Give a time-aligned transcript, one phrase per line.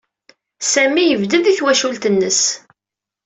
[0.71, 2.41] Sami yebded i twacult-nnes.